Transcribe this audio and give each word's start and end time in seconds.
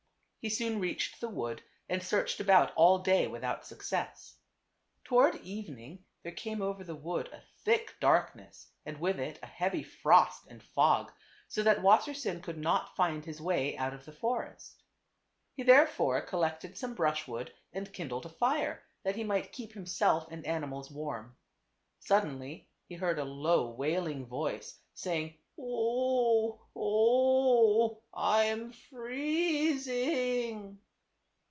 He 0.43 0.49
soon 0.49 0.79
reached 0.79 1.21
the 1.21 1.29
wood 1.29 1.61
and 1.87 2.01
searched 2.01 2.39
about 2.39 2.73
all 2.73 2.97
day 2.97 3.27
without 3.27 3.63
success. 3.63 4.37
Toward 5.03 5.35
evening 5.41 6.03
there 6.23 6.31
ybe 6.31 6.41
came 6.41 6.63
over 6.63 6.83
the 6.83 6.95
wood 6.95 7.27
a 7.31 7.43
thick 7.63 7.93
dark 7.99 8.33
(Beme 8.33 8.37
ness 8.37 8.67
and 8.83 8.99
with 8.99 9.19
it 9.19 9.37
a 9.43 9.45
heavy 9.45 9.83
frost 9.83 10.47
and 10.47 10.63
fog, 10.63 11.11
so 11.47 11.61
that 11.61 11.83
Wassersein 11.83 12.41
could 12.41 12.57
not 12.57 12.95
find 12.95 13.23
his 13.23 13.39
way 13.39 13.77
out 13.77 13.93
of 13.93 14.03
the 14.05 14.11
forest. 14.11 14.81
He 15.53 15.61
therefore 15.61 16.19
collected 16.21 16.75
some 16.75 16.95
brushwood 16.95 17.53
and 17.71 17.93
kindled 17.93 18.25
a 18.25 18.29
fire, 18.29 18.81
that 19.03 19.15
he 19.17 19.23
might 19.23 19.51
keep 19.51 19.73
himself 19.73 20.27
and 20.31 20.43
animals 20.47 20.89
warm. 20.89 21.37
Suddenly 21.99 22.67
he 22.89 22.95
heard 22.95 23.19
a 23.19 23.23
low, 23.23 23.69
wailing 23.69 24.25
voice, 24.25 24.75
saying," 24.95 25.37
O 25.63 26.57
oh, 26.57 26.61
o 26.75 26.75
oh! 26.75 28.01
I 28.13 28.45
am 28.45 28.71
freez 28.71 29.85
ing." 29.87 30.79